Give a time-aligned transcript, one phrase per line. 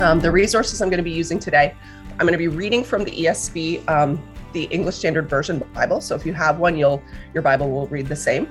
[0.00, 1.74] Um, the resources I'm going to be using today,
[2.12, 4.22] I'm going to be reading from the ESV, um,
[4.52, 6.00] the English Standard Version Bible.
[6.00, 7.02] So if you have one, you'll
[7.34, 8.48] your Bible will read the same.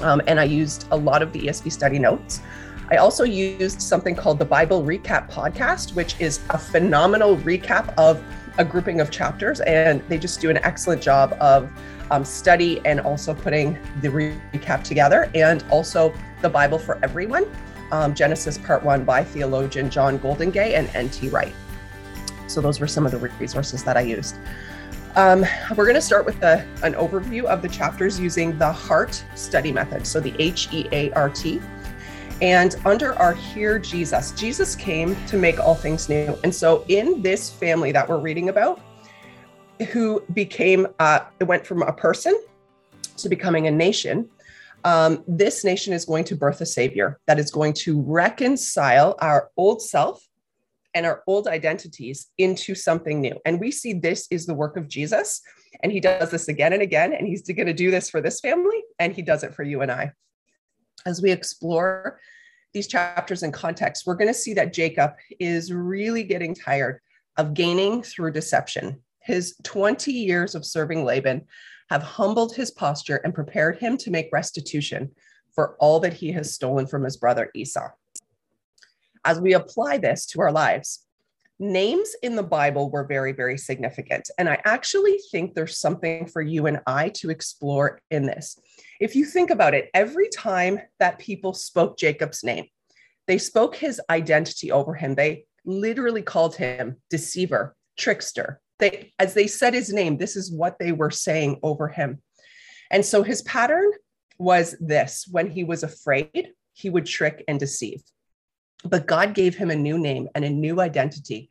[0.00, 2.40] Um, and I used a lot of the ESV study notes.
[2.88, 8.22] I also used something called the Bible Recap Podcast, which is a phenomenal recap of
[8.56, 11.68] a grouping of chapters, and they just do an excellent job of
[12.12, 17.44] um, study and also putting the recap together, and also the Bible for Everyone,
[17.92, 21.28] um, Genesis Part One by theologian John Goldingay and N.T.
[21.28, 21.54] Wright.
[22.46, 24.36] So those were some of the resources that I used.
[25.16, 29.24] Um, we're going to start with the, an overview of the chapters using the HEART
[29.36, 30.06] study method.
[30.06, 31.60] So the H E A R T.
[32.42, 36.36] And under our Hear Jesus, Jesus came to make all things new.
[36.42, 38.80] And so in this family that we're reading about,
[39.92, 42.38] who became, uh, it went from a person
[43.16, 44.28] to becoming a nation.
[44.84, 49.50] Um, this nation is going to birth a savior that is going to reconcile our
[49.56, 50.22] old self
[50.94, 53.36] and our old identities into something new.
[53.44, 55.40] And we see this is the work of Jesus.
[55.82, 57.12] And he does this again and again.
[57.12, 58.82] And he's going to do this for this family.
[58.98, 60.12] And he does it for you and I.
[61.04, 62.20] As we explore
[62.72, 67.00] these chapters in context, we're going to see that Jacob is really getting tired
[67.36, 69.00] of gaining through deception.
[69.20, 71.46] His 20 years of serving Laban
[71.94, 75.10] have humbled his posture and prepared him to make restitution
[75.54, 77.88] for all that he has stolen from his brother Esau
[79.24, 81.00] as we apply this to our lives,
[81.58, 84.28] names in the Bible were very, very significant.
[84.38, 88.58] And I actually think there's something for you and I to explore in this.
[89.00, 92.66] If you think about it, every time that people spoke Jacob's name,
[93.26, 95.14] they spoke his identity over him.
[95.14, 98.60] They literally called him deceiver, trickster.
[98.78, 102.22] They, as they said his name, this is what they were saying over him.
[102.90, 103.90] And so his pattern
[104.38, 108.02] was this when he was afraid, he would trick and deceive.
[108.84, 111.48] But God gave him a new name and a new identity.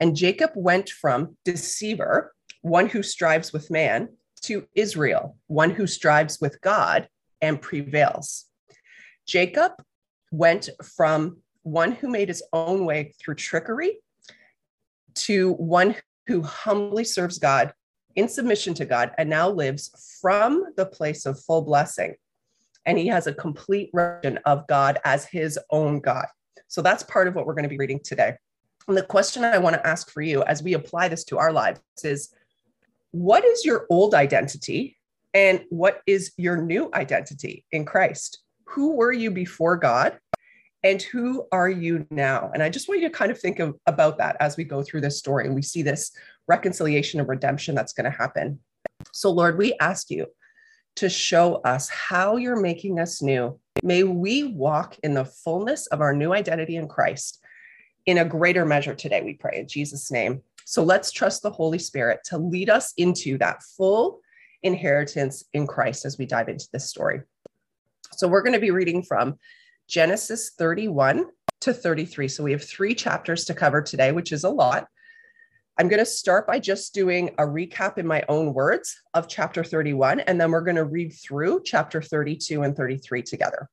[0.00, 4.08] And Jacob went from deceiver, one who strives with man,
[4.42, 7.08] to Israel, one who strives with God
[7.40, 8.46] and prevails.
[9.26, 9.72] Jacob
[10.30, 13.98] went from one who made his own way through trickery
[15.14, 15.94] to one
[16.26, 17.72] who humbly serves God
[18.16, 22.14] in submission to God and now lives from the place of full blessing.
[22.86, 26.26] And he has a complete version of God as his own God.
[26.68, 28.34] So that's part of what we're going to be reading today.
[28.88, 31.52] And the question I want to ask for you as we apply this to our
[31.52, 32.34] lives is
[33.12, 34.98] what is your old identity
[35.32, 38.40] and what is your new identity in Christ?
[38.66, 40.18] Who were you before God
[40.84, 42.50] and who are you now?
[42.54, 44.82] And I just want you to kind of think of, about that as we go
[44.82, 46.12] through this story and we see this
[46.46, 48.60] reconciliation and redemption that's going to happen.
[49.12, 50.26] So, Lord, we ask you
[50.96, 56.00] to show us how you're making us new May we walk in the fullness of
[56.00, 57.40] our new identity in Christ
[58.06, 60.42] in a greater measure today, we pray in Jesus' name.
[60.64, 64.20] So let's trust the Holy Spirit to lead us into that full
[64.62, 67.22] inheritance in Christ as we dive into this story.
[68.12, 69.38] So we're going to be reading from
[69.88, 71.26] Genesis 31
[71.62, 72.28] to 33.
[72.28, 74.86] So we have three chapters to cover today, which is a lot.
[75.78, 79.64] I'm going to start by just doing a recap in my own words of chapter
[79.64, 83.68] 31, and then we're going to read through chapter 32 and 33 together.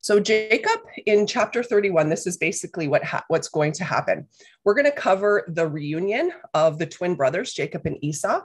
[0.00, 4.26] So Jacob in chapter 31, this is basically what ha- what's going to happen.
[4.64, 8.42] We're going to cover the reunion of the twin brothers, Jacob and Esau,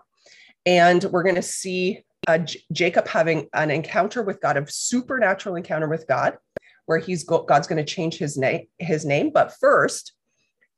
[0.65, 5.56] and we're going to see uh, J- Jacob having an encounter with God, a supernatural
[5.56, 6.38] encounter with God,
[6.85, 8.67] where he's go- God's going to change his name.
[8.79, 10.13] His name, but first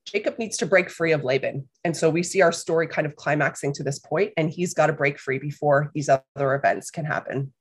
[0.05, 1.67] Jacob needs to break free of Laban.
[1.83, 4.87] And so we see our story kind of climaxing to this point, and he's got
[4.87, 7.53] to break free before these other events can happen.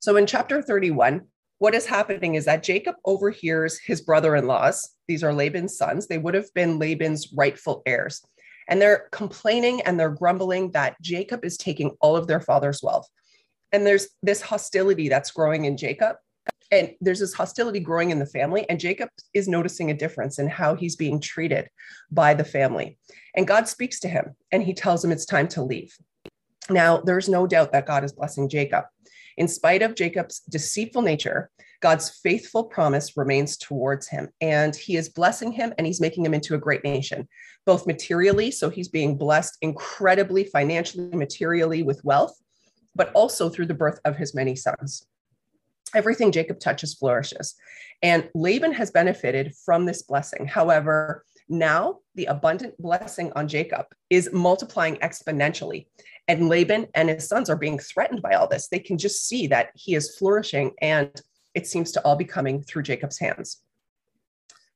[0.00, 1.22] So in chapter 31,
[1.58, 4.94] what is happening is that Jacob overhears his brother in laws.
[5.06, 6.06] These are Laban's sons.
[6.06, 8.22] They would have been Laban's rightful heirs.
[8.68, 13.08] And they're complaining and they're grumbling that Jacob is taking all of their father's wealth.
[13.72, 16.16] And there's this hostility that's growing in Jacob.
[16.70, 18.68] And there's this hostility growing in the family.
[18.68, 21.68] And jacob is noticing a difference in how he's being treated
[22.10, 22.98] by the family.
[23.34, 25.96] And god speaks to him and he tells him it's time to leave.
[26.68, 28.84] Now there's no doubt that god is blessing jacob
[29.38, 31.50] in spite of jacob's deceitful nature
[31.80, 36.34] god's faithful promise remains towards him and he is blessing him and he's making him
[36.34, 37.26] into a great nation
[37.64, 42.36] both materially so he's being blessed incredibly financially materially with wealth
[42.94, 45.06] but also through the birth of his many sons
[45.94, 47.54] everything Jacob touches flourishes.
[48.02, 50.46] And Laban has benefited from this blessing.
[50.46, 55.86] However, now the abundant blessing on Jacob is multiplying exponentially.
[56.26, 58.68] And Laban and his sons are being threatened by all this.
[58.68, 61.10] They can just see that he is flourishing and
[61.54, 63.62] it seems to all be coming through Jacob's hands.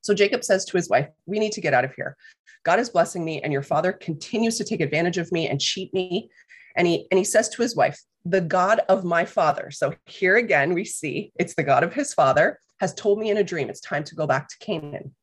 [0.00, 2.16] So Jacob says to his wife, We need to get out of here.
[2.64, 5.92] God is blessing me, and your father continues to take advantage of me and cheat
[5.94, 6.30] me.
[6.76, 9.70] And he, and he says to his wife, The God of my father.
[9.70, 13.36] So here again, we see it's the God of his father has told me in
[13.36, 15.14] a dream it's time to go back to Canaan.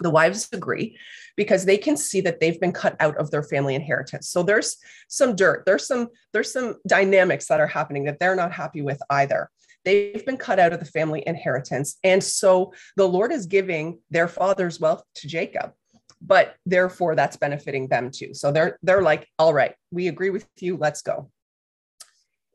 [0.00, 0.98] The wives agree
[1.36, 4.28] because they can see that they've been cut out of their family inheritance.
[4.28, 4.76] So there's
[5.08, 9.00] some dirt, there's some there's some dynamics that are happening that they're not happy with
[9.10, 9.50] either.
[9.84, 11.98] They've been cut out of the family inheritance.
[12.04, 15.72] And so the Lord is giving their father's wealth to Jacob
[16.20, 18.34] but therefore that's benefiting them too.
[18.34, 21.30] So they're they're like, all right, we agree with you, let's go.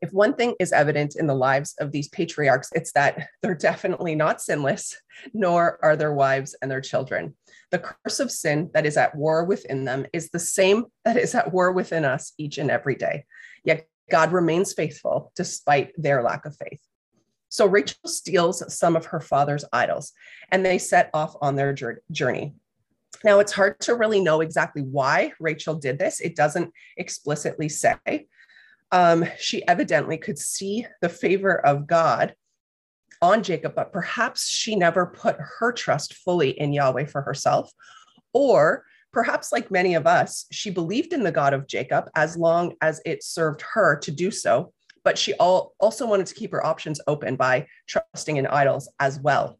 [0.02, 4.14] If one thing is evident in the lives of these patriarchs, it's that they're definitely
[4.14, 4.96] not sinless,
[5.32, 7.34] nor are their wives and their children.
[7.70, 11.34] The curse of sin that is at war within them is the same that is
[11.34, 13.24] at war within us each and every day.
[13.64, 16.80] Yet God remains faithful despite their lack of faith.
[17.48, 20.12] So Rachel steals some of her father's idols
[20.50, 21.72] and they set off on their
[22.12, 22.54] journey.
[23.24, 26.20] Now, it's hard to really know exactly why Rachel did this.
[26.20, 28.26] It doesn't explicitly say.
[28.92, 32.34] Um, she evidently could see the favor of God
[33.22, 37.70] on Jacob, but perhaps she never put her trust fully in Yahweh for herself.
[38.32, 42.74] Or perhaps, like many of us, she believed in the God of Jacob as long
[42.80, 44.72] as it served her to do so,
[45.04, 49.18] but she all, also wanted to keep her options open by trusting in idols as
[49.18, 49.58] well.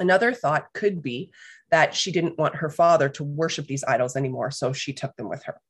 [0.00, 1.30] Another thought could be
[1.70, 5.28] that she didn't want her father to worship these idols anymore, so she took them
[5.28, 5.60] with her.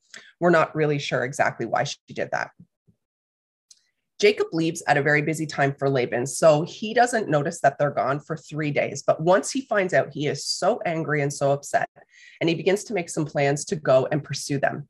[0.41, 2.51] We're not really sure exactly why she did that.
[4.21, 7.91] Jacob leaves at a very busy time for Laban, so he doesn't notice that they're
[7.91, 9.03] gone for three days.
[9.03, 11.89] But once he finds out, he is so angry and so upset,
[12.41, 14.87] and he begins to make some plans to go and pursue them.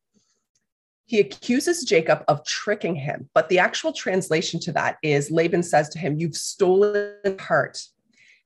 [1.07, 5.89] He accuses Jacob of tricking him, but the actual translation to that is Laban says
[5.91, 7.81] to him, You've stolen heart.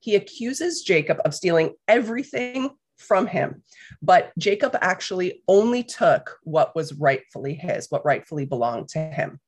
[0.01, 3.63] He accuses Jacob of stealing everything from him,
[4.03, 9.41] but Jacob actually only took what was rightfully his, what rightfully belonged to him.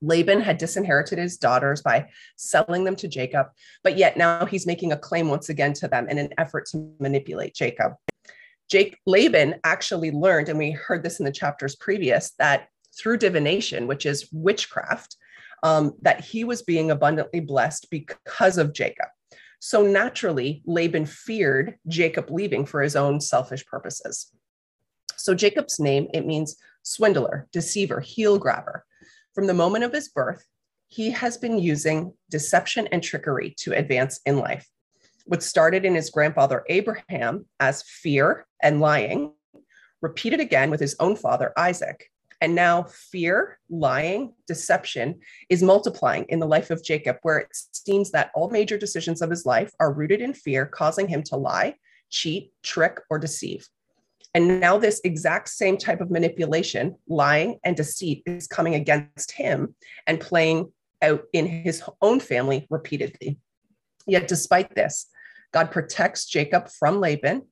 [0.00, 3.48] Laban had disinherited his daughters by selling them to Jacob,
[3.82, 6.92] but yet now he's making a claim once again to them in an effort to
[7.00, 7.94] manipulate Jacob.
[8.70, 13.86] Jake Laban actually learned, and we heard this in the chapters previous, that through divination,
[13.86, 15.16] which is witchcraft,
[15.62, 19.08] um, that he was being abundantly blessed because of Jacob.
[19.60, 24.30] So naturally, Laban feared Jacob leaving for his own selfish purposes.
[25.16, 28.84] So Jacob's name, it means swindler, deceiver, heel grabber.
[29.38, 30.44] From the moment of his birth,
[30.88, 34.68] he has been using deception and trickery to advance in life.
[35.26, 39.34] What started in his grandfather Abraham as fear and lying,
[40.02, 42.10] repeated again with his own father Isaac.
[42.40, 48.10] And now fear, lying, deception is multiplying in the life of Jacob, where it seems
[48.10, 51.76] that all major decisions of his life are rooted in fear, causing him to lie,
[52.10, 53.68] cheat, trick, or deceive.
[54.34, 59.74] And now, this exact same type of manipulation, lying and deceit, is coming against him
[60.06, 60.70] and playing
[61.02, 63.38] out in his own family repeatedly.
[64.06, 65.06] Yet, despite this,
[65.52, 67.42] God protects Jacob from Laban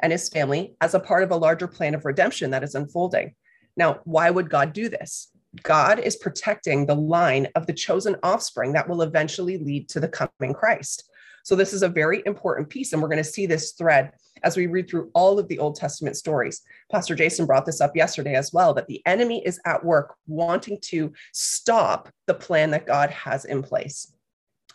[0.00, 3.34] and his family as a part of a larger plan of redemption that is unfolding.
[3.76, 5.28] Now, why would God do this?
[5.62, 10.08] God is protecting the line of the chosen offspring that will eventually lead to the
[10.08, 11.10] coming Christ.
[11.46, 14.10] So, this is a very important piece, and we're going to see this thread
[14.42, 16.62] as we read through all of the Old Testament stories.
[16.90, 20.76] Pastor Jason brought this up yesterday as well that the enemy is at work wanting
[20.86, 24.12] to stop the plan that God has in place.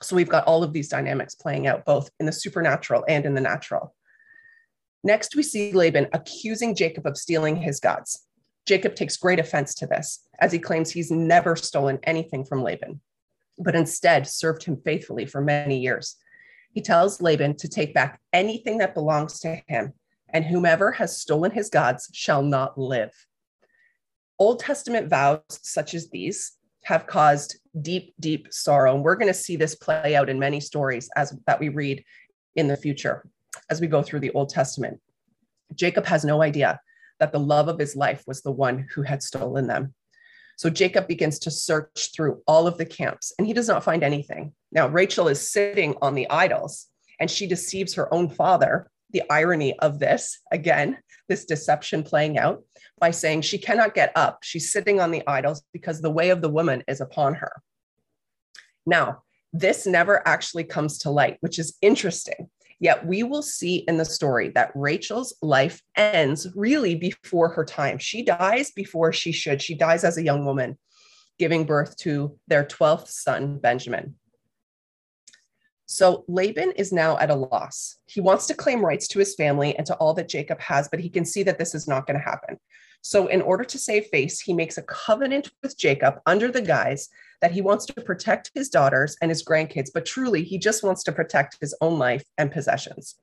[0.01, 3.33] So, we've got all of these dynamics playing out both in the supernatural and in
[3.33, 3.93] the natural.
[5.03, 8.25] Next, we see Laban accusing Jacob of stealing his gods.
[8.65, 13.01] Jacob takes great offense to this, as he claims he's never stolen anything from Laban,
[13.57, 16.15] but instead served him faithfully for many years.
[16.73, 19.93] He tells Laban to take back anything that belongs to him,
[20.29, 23.11] and whomever has stolen his gods shall not live.
[24.39, 28.95] Old Testament vows such as these have caused deep, deep sorrow.
[28.95, 32.03] And we're going to see this play out in many stories as that we read
[32.55, 33.23] in the future
[33.69, 34.99] as we go through the Old Testament.
[35.75, 36.79] Jacob has no idea
[37.19, 39.93] that the love of his life was the one who had stolen them.
[40.57, 44.03] So Jacob begins to search through all of the camps and he does not find
[44.03, 44.53] anything.
[44.71, 46.87] Now, Rachel is sitting on the idols
[47.19, 48.89] and she deceives her own father.
[49.11, 50.97] The irony of this, again,
[51.27, 52.63] this deception playing out
[52.99, 54.39] by saying she cannot get up.
[54.43, 57.61] She's sitting on the idols because the way of the woman is upon her.
[58.85, 59.23] Now,
[59.53, 62.49] this never actually comes to light, which is interesting
[62.81, 67.99] Yet we will see in the story that Rachel's life ends really before her time.
[67.99, 69.61] She dies before she should.
[69.61, 70.79] She dies as a young woman,
[71.37, 74.15] giving birth to their 12th son, Benjamin.
[75.91, 77.98] So Laban is now at a loss.
[78.05, 81.01] He wants to claim rights to his family and to all that Jacob has, but
[81.01, 82.57] he can see that this is not going to happen.
[83.01, 87.10] So, in order to save face, he makes a covenant with Jacob under the guise
[87.41, 91.03] that he wants to protect his daughters and his grandkids, but truly, he just wants
[91.03, 93.15] to protect his own life and possessions.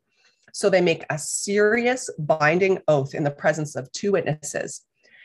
[0.53, 4.83] So, they make a serious binding oath in the presence of two witnesses.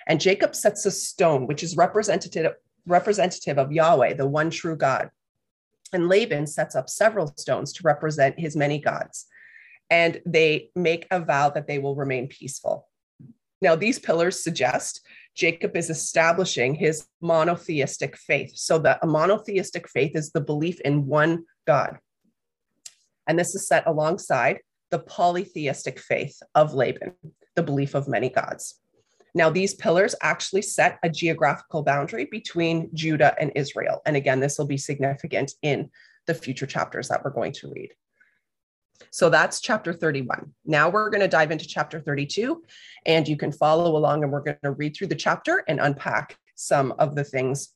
[0.08, 2.54] And Jacob sets a stone, which is representative,
[2.86, 5.10] representative of Yahweh, the one true God.
[5.94, 9.28] And Laban sets up several stones to represent his many gods.
[9.90, 12.88] And they make a vow that they will remain peaceful.
[13.62, 15.02] Now, these pillars suggest
[15.36, 18.52] Jacob is establishing his monotheistic faith.
[18.56, 22.00] So, the a monotheistic faith is the belief in one God.
[23.28, 24.60] And this is set alongside
[24.92, 27.14] the polytheistic faith of Laban,
[27.56, 28.80] the belief of many gods.
[29.36, 34.02] Now, these pillars actually set a geographical boundary between Judah and Israel.
[34.06, 35.90] And again, this will be significant in
[36.28, 37.92] the future chapters that we're going to read.
[39.12, 40.54] So that's chapter 31.
[40.66, 42.64] Now we're going to dive into chapter 32,
[43.06, 46.38] and you can follow along, and we're going to read through the chapter and unpack
[46.56, 47.70] some of the things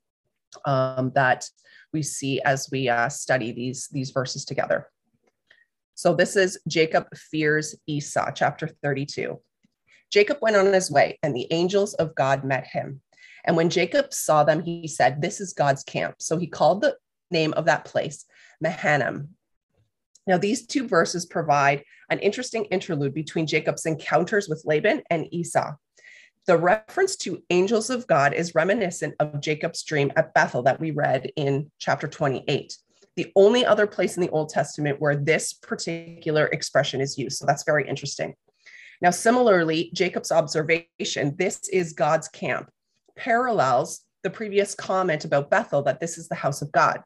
[0.66, 1.50] um, that
[1.92, 4.88] we see as we uh, study these, these verses together.
[5.96, 9.40] So this is Jacob fears Esau, chapter 32.
[10.12, 13.02] Jacob went on his way, and the angels of God met him.
[13.46, 16.16] And when Jacob saw them, he said, This is God's camp.
[16.20, 16.98] So he called the
[17.32, 18.26] name of that place
[18.62, 19.36] Mahanaim,
[20.28, 25.74] now, these two verses provide an interesting interlude between Jacob's encounters with Laban and Esau.
[26.46, 30.92] The reference to angels of God is reminiscent of Jacob's dream at Bethel that we
[30.92, 32.78] read in chapter 28.
[33.16, 37.38] The only other place in the Old Testament where this particular expression is used.
[37.38, 38.36] So that's very interesting.
[39.01, 42.72] Now, similarly, Jacob's observation, this is God's camp,
[43.16, 47.01] parallels the previous comment about Bethel that this is the house of God.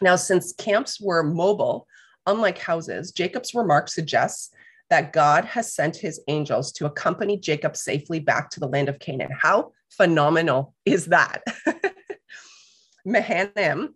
[0.00, 1.86] Now, since camps were mobile,
[2.28, 4.50] Unlike houses, Jacob's remark suggests
[4.90, 8.98] that God has sent his angels to accompany Jacob safely back to the land of
[8.98, 9.30] Canaan.
[9.32, 11.42] How phenomenal is that?
[13.06, 13.94] Mahanaim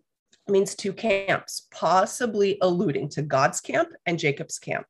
[0.49, 4.87] means two camps, possibly alluding to God's camp and Jacob's camp.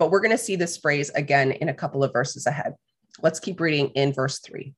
[0.00, 2.74] But we're going to see this phrase again in a couple of verses ahead.
[3.22, 4.74] Let's keep reading in verse three.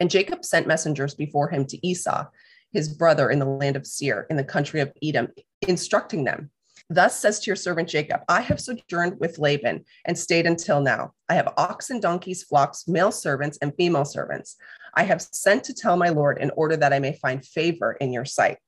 [0.00, 2.26] And Jacob sent messengers before him to Esau,
[2.72, 5.28] his brother in the land of Seir, in the country of Edom,
[5.68, 6.50] instructing them
[6.88, 11.12] Thus says to your servant Jacob, I have sojourned with Laban and stayed until now.
[11.28, 14.56] I have oxen, donkeys, flocks, male servants, and female servants.
[14.94, 18.12] I have sent to tell my Lord in order that I may find favor in
[18.12, 18.58] your sight.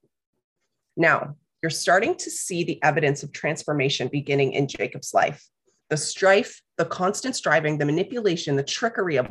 [0.97, 5.49] Now, you're starting to see the evidence of transformation beginning in Jacob's life.
[5.89, 9.29] The strife, the constant striving, the manipulation, the trickery of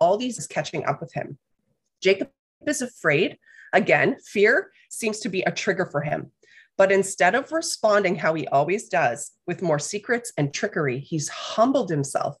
[0.00, 1.36] all these is catching up with him.
[2.02, 2.30] Jacob
[2.66, 3.36] is afraid.
[3.74, 6.32] Again, fear seems to be a trigger for him.
[6.78, 11.90] But instead of responding how he always does, with more secrets and trickery, he's humbled
[11.90, 12.38] himself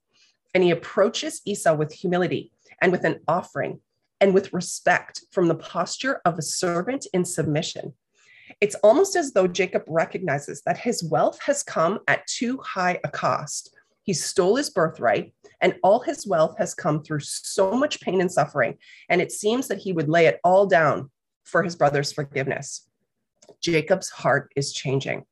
[0.54, 3.80] and he approaches Esau with humility and with an offering
[4.18, 7.92] and with respect from the posture of a servant in submission.
[8.60, 13.08] It's almost as though Jacob recognizes that his wealth has come at too high a
[13.08, 13.74] cost.
[14.02, 18.30] He stole his birthright, and all his wealth has come through so much pain and
[18.30, 18.76] suffering.
[19.08, 21.10] And it seems that he would lay it all down
[21.44, 22.86] for his brother's forgiveness.
[23.62, 25.24] Jacob's heart is changing.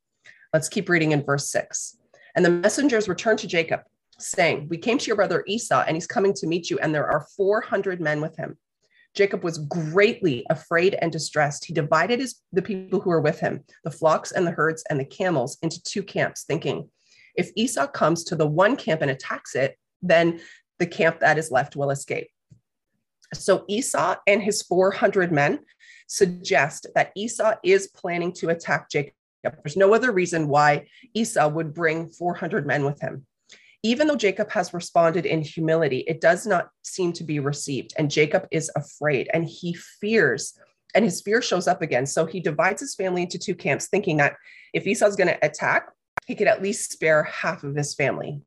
[0.54, 1.98] Let's keep reading in verse six.
[2.34, 3.80] And the messengers returned to Jacob,
[4.18, 7.10] saying, We came to your brother Esau, and he's coming to meet you, and there
[7.10, 8.56] are 400 men with him.
[9.14, 11.64] Jacob was greatly afraid and distressed.
[11.64, 15.00] He divided his, the people who were with him, the flocks and the herds and
[15.00, 16.88] the camels, into two camps, thinking,
[17.34, 20.40] If Esau comes to the one camp and attacks it, then
[20.78, 22.28] the camp that is left will escape.
[23.34, 25.60] So Esau and his 400 men
[26.06, 29.12] suggest that Esau is planning to attack Jacob.
[29.42, 33.26] There's no other reason why Esau would bring 400 men with him.
[33.82, 37.92] Even though Jacob has responded in humility, it does not seem to be received.
[37.96, 40.58] And Jacob is afraid and he fears,
[40.94, 42.06] and his fear shows up again.
[42.06, 44.34] So he divides his family into two camps, thinking that
[44.72, 45.90] if Esau's going to attack,
[46.26, 48.42] he could at least spare half of his family.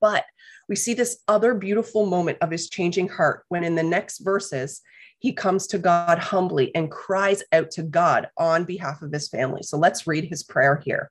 [0.00, 0.24] But
[0.68, 4.80] we see this other beautiful moment of his changing heart when in the next verses,
[5.18, 9.62] he comes to God humbly and cries out to God on behalf of his family.
[9.62, 11.10] So let's read his prayer here.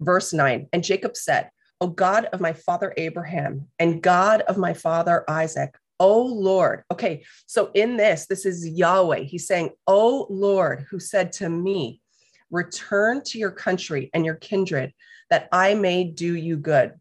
[0.00, 1.50] Verse 9 And Jacob said,
[1.82, 6.84] O God of my father Abraham and God of my father Isaac, O Lord.
[6.92, 9.24] Okay, so in this, this is Yahweh.
[9.24, 12.00] He's saying, O Lord, who said to me,
[12.52, 14.92] Return to your country and your kindred,
[15.28, 16.92] that I may do you good.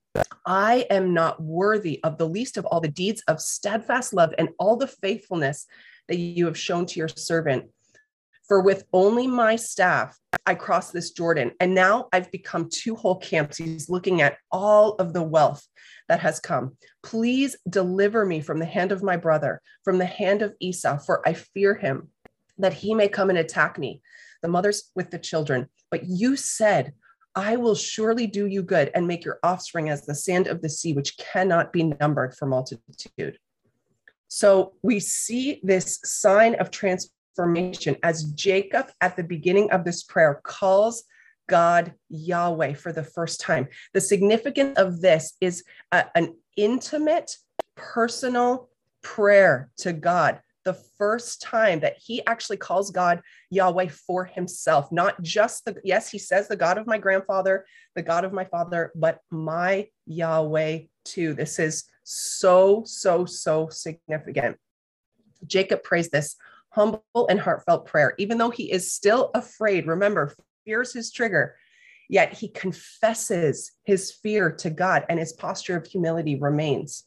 [0.47, 4.49] I am not worthy of the least of all the deeds of steadfast love and
[4.57, 5.67] all the faithfulness
[6.07, 7.65] that you have shown to your servant.
[8.51, 13.15] For with only my staff, I crossed this Jordan, and now I've become two whole
[13.15, 13.55] camps.
[13.55, 15.65] He's looking at all of the wealth
[16.09, 16.75] that has come.
[17.01, 21.25] Please deliver me from the hand of my brother, from the hand of Esau, for
[21.25, 22.09] I fear him
[22.57, 24.01] that he may come and attack me,
[24.41, 25.69] the mothers with the children.
[25.89, 26.91] But you said,
[27.33, 30.67] I will surely do you good and make your offspring as the sand of the
[30.67, 33.37] sea, which cannot be numbered for multitude.
[34.27, 37.15] So we see this sign of transformation
[38.03, 41.03] as Jacob at the beginning of this prayer calls
[41.47, 43.67] God Yahweh for the first time.
[43.93, 47.35] The significance of this is a, an intimate,
[47.75, 48.69] personal
[49.01, 55.21] prayer to God the first time that he actually calls God Yahweh for himself, not
[55.21, 58.91] just the, yes, he says the God of my grandfather, the God of my father,
[58.95, 61.33] but my Yahweh too.
[61.33, 64.57] This is so, so, so significant.
[65.47, 66.35] Jacob prays this
[66.71, 69.87] humble and heartfelt prayer, even though he is still afraid.
[69.87, 70.33] Remember,
[70.65, 71.55] fear is his trigger.
[72.09, 77.05] Yet he confesses his fear to God and his posture of humility remains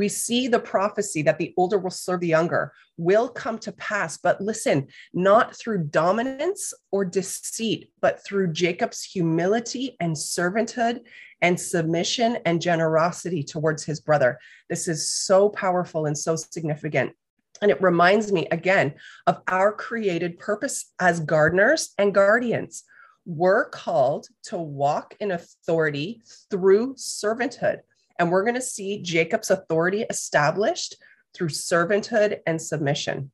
[0.00, 4.16] we see the prophecy that the older will serve the younger will come to pass.
[4.16, 11.00] But listen, not through dominance or deceit, but through Jacob's humility and servanthood
[11.42, 14.38] and submission and generosity towards his brother.
[14.70, 17.12] This is so powerful and so significant.
[17.62, 18.94] And it reminds me again
[19.26, 22.84] of our created purpose as gardeners and guardians.
[23.26, 27.80] We're called to walk in authority through servanthood.
[28.18, 30.96] And we're going to see Jacob's authority established
[31.34, 33.30] through servanthood and submission.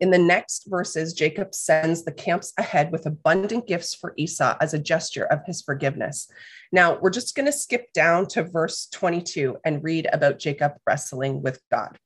[0.00, 4.74] In the next verses, Jacob sends the camps ahead with abundant gifts for Esau as
[4.74, 6.28] a gesture of his forgiveness.
[6.72, 11.40] Now, we're just going to skip down to verse 22 and read about Jacob wrestling
[11.40, 11.98] with God.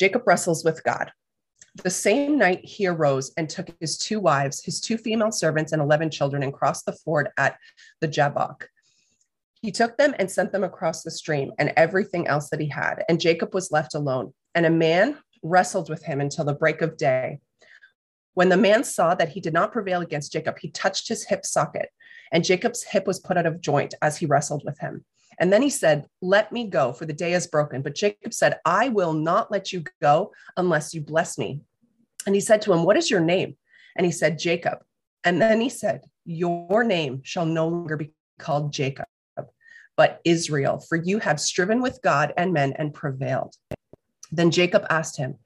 [0.00, 1.12] Jacob wrestles with God.
[1.84, 5.82] The same night he arose and took his two wives, his two female servants, and
[5.82, 7.58] 11 children and crossed the ford at
[8.00, 8.66] the Jabbok.
[9.60, 13.04] He took them and sent them across the stream and everything else that he had.
[13.10, 14.32] And Jacob was left alone.
[14.54, 17.40] And a man wrestled with him until the break of day.
[18.32, 21.44] When the man saw that he did not prevail against Jacob, he touched his hip
[21.44, 21.90] socket,
[22.32, 25.04] and Jacob's hip was put out of joint as he wrestled with him.
[25.40, 27.80] And then he said, Let me go, for the day is broken.
[27.82, 31.62] But Jacob said, I will not let you go unless you bless me.
[32.26, 33.56] And he said to him, What is your name?
[33.96, 34.80] And he said, Jacob.
[35.24, 39.06] And then he said, Your name shall no longer be called Jacob,
[39.96, 43.56] but Israel, for you have striven with God and men and prevailed.
[44.30, 45.36] Then Jacob asked him,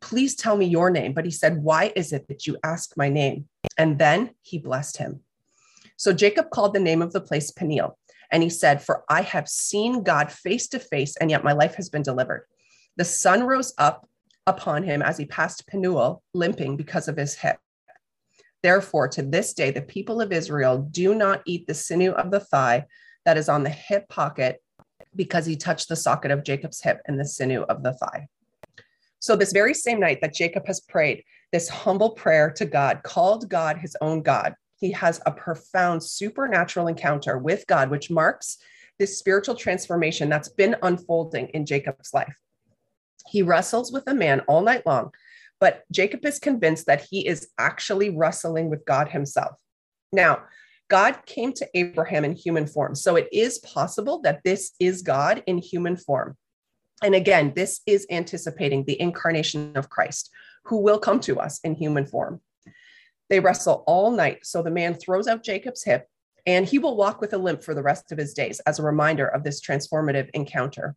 [0.00, 1.12] Please tell me your name.
[1.12, 3.48] But he said, Why is it that you ask my name?
[3.78, 5.20] And then he blessed him.
[5.96, 7.96] So Jacob called the name of the place Peniel.
[8.30, 11.74] And he said, For I have seen God face to face, and yet my life
[11.76, 12.46] has been delivered.
[12.96, 14.08] The sun rose up
[14.46, 17.58] upon him as he passed Penuel, limping because of his hip.
[18.62, 22.40] Therefore, to this day, the people of Israel do not eat the sinew of the
[22.40, 22.86] thigh
[23.24, 24.62] that is on the hip pocket
[25.14, 28.28] because he touched the socket of Jacob's hip and the sinew of the thigh.
[29.18, 33.48] So, this very same night that Jacob has prayed this humble prayer to God, called
[33.48, 38.58] God his own God, he has a profound supernatural encounter with God, which marks
[38.98, 42.36] this spiritual transformation that's been unfolding in Jacob's life.
[43.28, 45.12] He wrestles with a man all night long,
[45.60, 49.58] but Jacob is convinced that he is actually wrestling with God himself.
[50.12, 50.42] Now,
[50.88, 52.94] God came to Abraham in human form.
[52.94, 56.36] So it is possible that this is God in human form.
[57.02, 60.30] And again, this is anticipating the incarnation of Christ,
[60.64, 62.40] who will come to us in human form.
[63.28, 64.40] They wrestle all night.
[64.44, 66.06] So the man throws out Jacob's hip,
[66.46, 68.84] and he will walk with a limp for the rest of his days as a
[68.84, 70.94] reminder of this transformative encounter.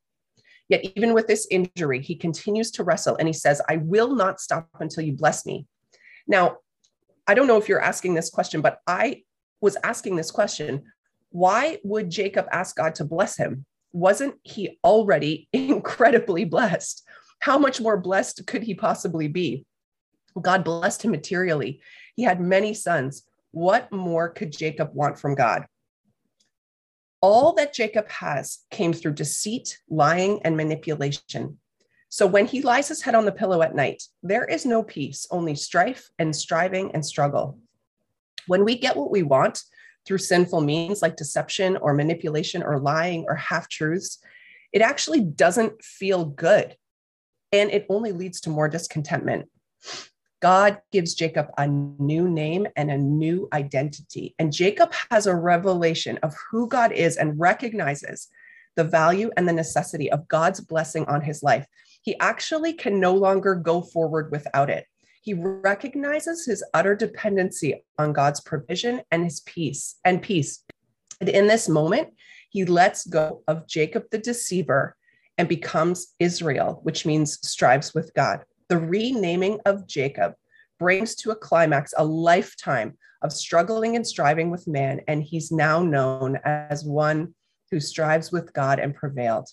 [0.70, 4.40] Yet, even with this injury, he continues to wrestle and he says, I will not
[4.40, 5.66] stop until you bless me.
[6.28, 6.58] Now,
[7.28, 9.24] I don't know if you're asking this question, but I
[9.62, 10.84] was asking this question
[11.32, 13.66] why would Jacob ask God to bless him?
[13.92, 17.04] Wasn't he already incredibly blessed?
[17.40, 19.66] How much more blessed could he possibly be?
[20.40, 21.82] God blessed him materially.
[22.20, 23.24] He had many sons.
[23.52, 25.66] What more could Jacob want from God?
[27.22, 31.60] All that Jacob has came through deceit, lying, and manipulation.
[32.10, 35.28] So when he lies his head on the pillow at night, there is no peace,
[35.32, 37.58] only strife and striving and struggle.
[38.48, 39.64] When we get what we want
[40.06, 44.22] through sinful means like deception or manipulation or lying or half truths,
[44.74, 46.76] it actually doesn't feel good.
[47.54, 49.48] And it only leads to more discontentment.
[50.42, 54.36] God gives Jacob a new name and a new identity.
[54.40, 58.30] And Jacob has a revelation of who God is and recognizes
[58.76, 61.66] the value and the necessity of God's blessing on his life.
[62.02, 64.86] He actually can no longer go forward without it.
[65.22, 70.64] He recognizes his utter dependency on God's provision and his peace and peace.
[71.20, 72.14] And in this moment,
[72.50, 74.96] he lets go of Jacob the deceiver
[75.38, 78.44] and becomes Israel, which means strives with God.
[78.70, 80.34] The renaming of Jacob
[80.78, 85.82] brings to a climax a lifetime of struggling and striving with man, and he's now
[85.82, 87.34] known as one
[87.72, 89.50] who strives with God and prevailed.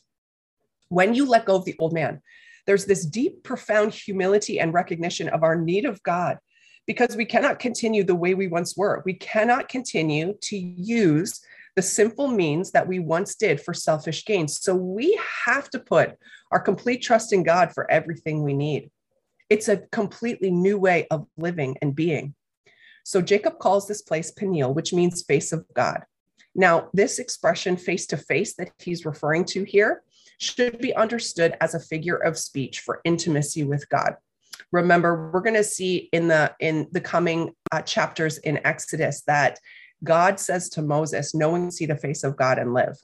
[0.89, 2.21] When you let go of the old man,
[2.67, 6.39] there's this deep, profound humility and recognition of our need of God
[6.87, 9.03] because we cannot continue the way we once were.
[9.07, 11.41] We cannot continue to use
[11.75, 14.47] the simple means that we once did for selfish gain.
[14.47, 16.17] So we have to put
[16.53, 18.91] our complete trust in God for everything we need.
[19.49, 22.35] It's a completely new way of living and being.
[23.05, 26.05] So Jacob calls this place Peniel, which means face of God.
[26.55, 30.03] Now, this expression face to face that he's referring to here
[30.39, 34.17] should be understood as a figure of speech for intimacy with God.
[34.73, 39.61] Remember, we're going to see in the in the coming uh, chapters in Exodus that
[40.03, 42.97] God says to Moses, "No one see the face of God and live."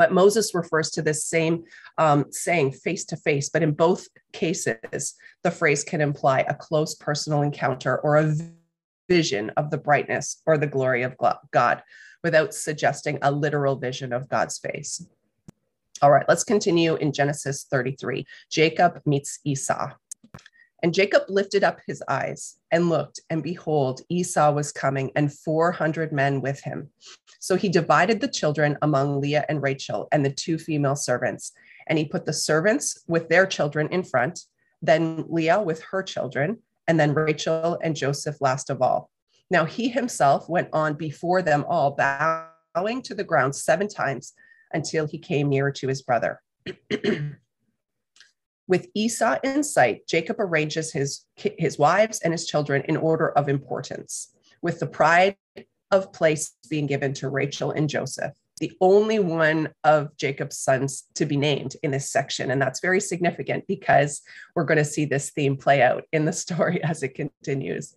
[0.00, 1.64] But Moses refers to this same
[1.98, 3.50] um, saying face to face.
[3.50, 8.34] But in both cases, the phrase can imply a close personal encounter or a
[9.10, 11.18] vision of the brightness or the glory of
[11.50, 11.82] God
[12.24, 15.06] without suggesting a literal vision of God's face.
[16.00, 18.26] All right, let's continue in Genesis 33.
[18.50, 19.90] Jacob meets Esau.
[20.82, 26.12] And Jacob lifted up his eyes and looked, and behold, Esau was coming, and 400
[26.12, 26.88] men with him.
[27.38, 31.52] So he divided the children among Leah and Rachel and the two female servants.
[31.86, 34.40] And he put the servants with their children in front,
[34.80, 39.10] then Leah with her children, and then Rachel and Joseph last of all.
[39.50, 44.32] Now he himself went on before them all, bowing to the ground seven times
[44.72, 46.40] until he came near to his brother.
[48.70, 53.48] With Esau in sight, Jacob arranges his, his wives and his children in order of
[53.48, 54.30] importance,
[54.62, 55.34] with the pride
[55.90, 61.26] of place being given to Rachel and Joseph, the only one of Jacob's sons to
[61.26, 62.52] be named in this section.
[62.52, 64.22] And that's very significant because
[64.54, 67.96] we're going to see this theme play out in the story as it continues.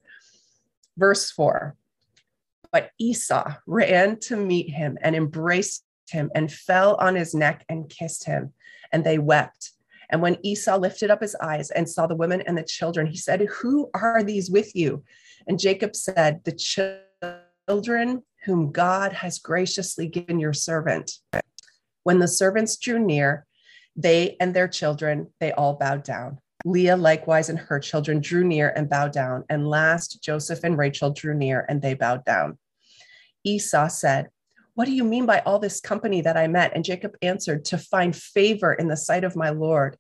[0.97, 1.75] Verse four
[2.71, 7.87] But Esau ran to meet him and embraced him and fell on his neck and
[7.87, 8.53] kissed him.
[8.91, 9.72] And they wept.
[10.09, 13.17] And when Esau lifted up his eyes and saw the women and the children, he
[13.17, 15.03] said, Who are these with you?
[15.47, 16.99] And Jacob said, The
[17.67, 21.19] children whom God has graciously given your servant.
[22.03, 23.45] When the servants drew near,
[23.95, 26.39] they and their children, they all bowed down.
[26.65, 29.43] Leah likewise and her children drew near and bowed down.
[29.49, 32.57] And last, Joseph and Rachel drew near and they bowed down.
[33.43, 34.27] Esau said,
[34.75, 36.71] what do you mean by all this company that I met?
[36.73, 39.97] And Jacob answered, To find favor in the sight of my Lord.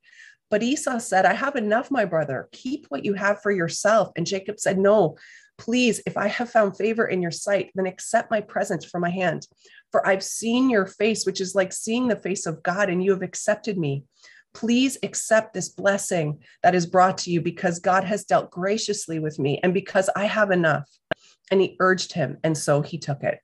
[0.49, 2.49] But Esau said, I have enough, my brother.
[2.51, 4.11] Keep what you have for yourself.
[4.15, 5.17] And Jacob said, No,
[5.57, 9.09] please, if I have found favor in your sight, then accept my present from my
[9.09, 9.47] hand.
[9.91, 13.11] For I've seen your face, which is like seeing the face of God, and you
[13.11, 14.05] have accepted me.
[14.55, 19.39] Please accept this blessing that is brought to you because God has dealt graciously with
[19.39, 20.87] me and because I have enough.
[21.51, 23.39] And he urged him, and so he took it.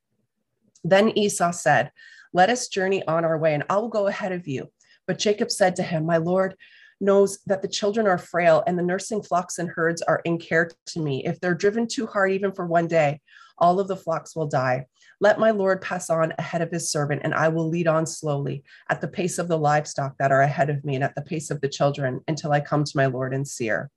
[0.84, 1.92] Then Esau said,
[2.34, 4.72] Let us journey on our way, and I will go ahead of you.
[5.08, 6.56] But Jacob said to him, My Lord
[7.02, 10.70] knows that the children are frail, and the nursing flocks and herds are in care
[10.88, 11.26] to me.
[11.26, 13.22] If they're driven too hard, even for one day,
[13.58, 14.86] all of the flocks will die.
[15.22, 18.64] Let my Lord pass on ahead of his servant, and I will lead on slowly
[18.90, 21.52] at the pace of the livestock that are ahead of me, and at the pace
[21.52, 23.92] of the children until I come to my Lord in Seir.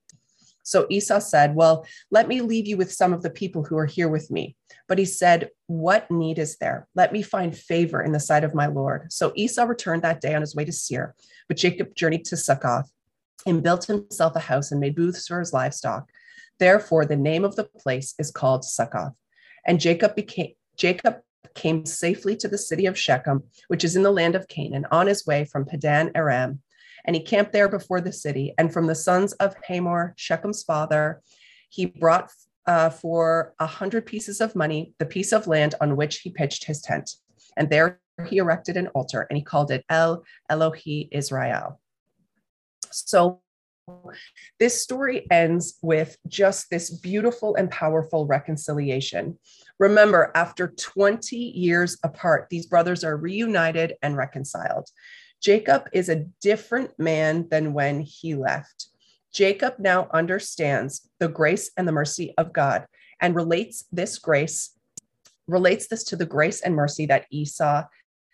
[0.63, 3.85] So Esau said, Well, let me leave you with some of the people who are
[3.85, 4.55] here with me.
[4.87, 6.87] But he said, What need is there?
[6.95, 9.11] Let me find favor in the sight of my Lord.
[9.11, 11.15] So Esau returned that day on his way to Seir,
[11.47, 12.91] but Jacob journeyed to Succoth
[13.45, 16.09] and built himself a house and made booths for his livestock.
[16.59, 19.13] Therefore, the name of the place is called Succoth.
[19.65, 21.17] And Jacob became Jacob
[21.55, 25.07] came safely to the city of Shechem, which is in the land of Canaan, on
[25.07, 26.61] his way from Padan Aram
[27.05, 28.53] and he camped there before the city.
[28.57, 31.21] And from the sons of Hamor, Shechem's father,
[31.69, 32.31] he brought
[32.65, 36.65] uh, for a hundred pieces of money the piece of land on which he pitched
[36.65, 37.11] his tent.
[37.57, 41.79] And there he erected an altar and he called it El Elohi Israel.
[42.91, 43.41] So
[44.59, 49.37] this story ends with just this beautiful and powerful reconciliation.
[49.79, 54.87] Remember, after 20 years apart, these brothers are reunited and reconciled.
[55.43, 58.87] Jacob is a different man than when he left.
[59.33, 62.85] Jacob now understands the grace and the mercy of God
[63.19, 64.77] and relates this grace,
[65.47, 67.83] relates this to the grace and mercy that Esau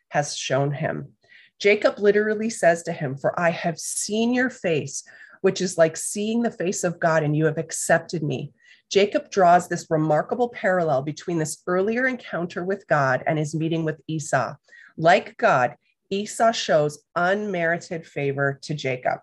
[0.10, 1.14] has shown him.
[1.58, 5.04] Jacob literally says to him, For I have seen your face,
[5.42, 8.54] which is like seeing the face of God and you have accepted me.
[8.92, 14.00] Jacob draws this remarkable parallel between this earlier encounter with God and his meeting with
[14.08, 14.56] Esau.
[14.98, 15.76] Like God,
[16.10, 19.20] Esau shows unmerited favor to Jacob.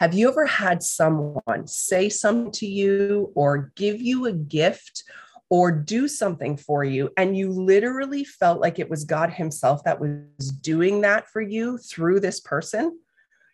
[0.00, 5.04] Have you ever had someone say something to you or give you a gift
[5.50, 10.00] or do something for you and you literally felt like it was God Himself that
[10.00, 12.98] was doing that for you through this person?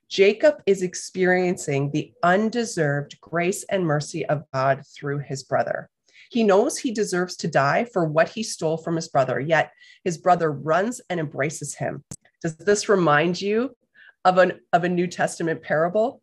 [0.09, 5.91] Jacob is experiencing the undeserved grace and mercy of God through his brother.
[6.31, 9.73] He knows he deserves to die for what he stole from his brother, yet
[10.05, 12.05] his brother runs and embraces him.
[12.43, 13.77] Does this remind you
[14.25, 16.21] of, an, of a New Testament parable?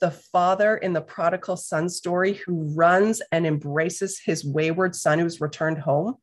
[0.00, 5.40] The father in the prodigal son story who runs and embraces his wayward son who's
[5.40, 6.16] returned home.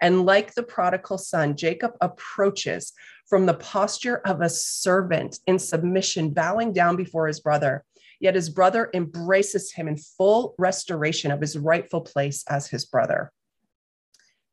[0.00, 2.92] And like the prodigal son, Jacob approaches
[3.28, 7.84] from the posture of a servant in submission, bowing down before his brother.
[8.20, 13.32] Yet his brother embraces him in full restoration of his rightful place as his brother.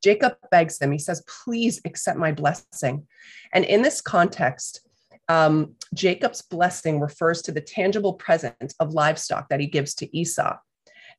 [0.03, 3.07] Jacob begs him, he says, Please accept my blessing.
[3.53, 4.87] And in this context,
[5.27, 10.57] um, Jacob's blessing refers to the tangible present of livestock that he gives to Esau.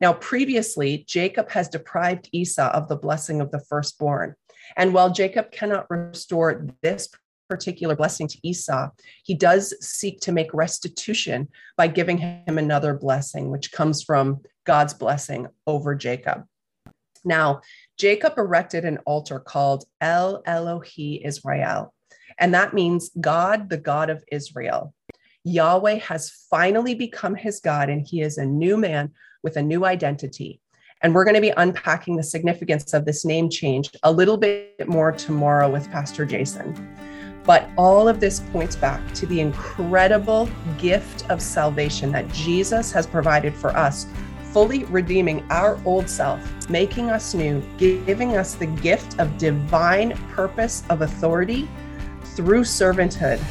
[0.01, 4.35] Now, previously, Jacob has deprived Esau of the blessing of the firstborn.
[4.77, 7.09] And while Jacob cannot restore this
[7.49, 8.91] particular blessing to Esau,
[9.25, 14.95] he does seek to make restitution by giving him another blessing, which comes from God's
[14.95, 16.45] blessing over Jacob.
[17.25, 17.63] Now,
[17.99, 21.95] Jacob erected an altar called El Elohi Israel,
[22.39, 24.95] and that means God, the God of Israel.
[25.45, 29.85] Yahweh has finally become his God, and he is a new man with a new
[29.85, 30.61] identity.
[31.01, 34.89] And we're going to be unpacking the significance of this name change a little bit
[34.89, 36.75] more tomorrow with Pastor Jason.
[37.49, 43.07] But all of this points back to the incredible gift of salvation that Jesus has
[43.07, 44.07] provided for us,
[44.53, 50.83] fully redeeming our old self, making us new, giving us the gift of divine purpose
[50.91, 51.67] of authority
[52.37, 53.43] through servanthood,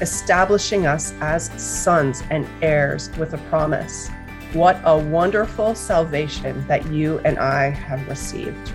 [0.00, 4.10] establishing us as sons and heirs with a promise.
[4.52, 8.72] What a wonderful salvation that you and I have received.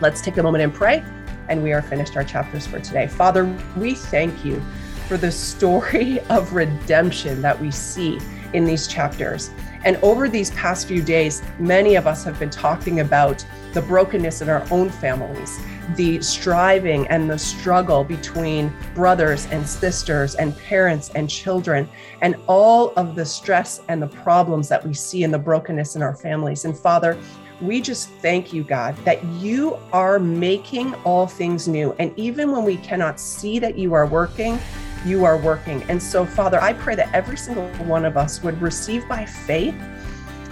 [0.00, 1.02] Let's take a moment and pray,
[1.50, 3.06] and we are finished our chapters for today.
[3.06, 3.44] Father,
[3.76, 4.62] we thank you
[5.08, 8.18] for the story of redemption that we see
[8.54, 9.50] in these chapters.
[9.84, 14.42] And over these past few days, many of us have been talking about the brokenness
[14.42, 15.60] in our own families
[15.96, 21.88] the striving and the struggle between brothers and sisters and parents and children,
[22.20, 26.02] and all of the stress and the problems that we see in the brokenness in
[26.02, 26.64] our families.
[26.64, 27.18] And Father,
[27.60, 31.92] we just thank you, God, that you are making all things new.
[31.98, 34.58] And even when we cannot see that you are working,
[35.04, 35.82] you are working.
[35.84, 39.74] And so, Father, I pray that every single one of us would receive by faith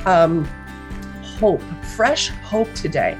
[0.06, 0.44] um,
[1.22, 1.62] hope,
[1.96, 3.18] fresh hope today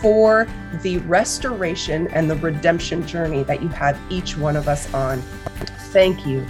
[0.00, 0.46] for
[0.82, 5.20] the restoration and the redemption journey that you have each one of us on.
[5.90, 6.46] Thank you,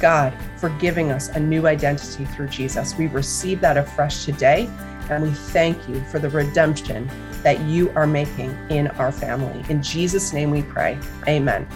[0.00, 2.96] God, for giving us a new identity through Jesus.
[2.96, 4.70] We receive that afresh today,
[5.10, 7.10] and we thank you for the redemption
[7.42, 9.64] that you are making in our family.
[9.68, 10.98] In Jesus' name we pray.
[11.28, 11.66] Amen.